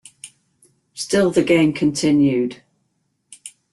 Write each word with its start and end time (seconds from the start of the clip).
Still 0.95 1.29
the 1.29 1.43
game 1.43 1.73
continued. 1.73 2.63